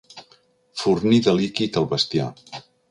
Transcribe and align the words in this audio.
Fornir 0.85 1.21
de 1.29 1.37
líquid 1.43 1.81
el 1.85 1.91
bestiar. 1.95 2.31